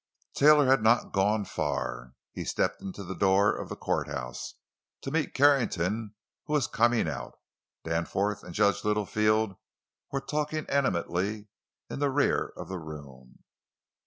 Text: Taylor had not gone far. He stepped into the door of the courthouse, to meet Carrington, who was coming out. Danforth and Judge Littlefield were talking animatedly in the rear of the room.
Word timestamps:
Taylor 0.33 0.65
had 0.65 0.81
not 0.81 1.13
gone 1.13 1.45
far. 1.45 2.15
He 2.31 2.43
stepped 2.43 2.81
into 2.81 3.03
the 3.03 3.13
door 3.13 3.55
of 3.55 3.69
the 3.69 3.75
courthouse, 3.75 4.55
to 5.01 5.11
meet 5.11 5.35
Carrington, 5.35 6.15
who 6.47 6.53
was 6.53 6.65
coming 6.65 7.07
out. 7.07 7.35
Danforth 7.83 8.41
and 8.43 8.55
Judge 8.55 8.83
Littlefield 8.83 9.57
were 10.11 10.19
talking 10.19 10.65
animatedly 10.71 11.49
in 11.87 11.99
the 11.99 12.09
rear 12.09 12.51
of 12.57 12.67
the 12.67 12.79
room. 12.79 13.43